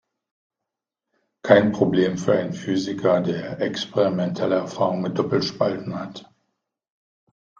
[1.43, 6.27] Kein Problem für einen Physiker, der experimentelle Erfahrung mit Doppelspalten hat.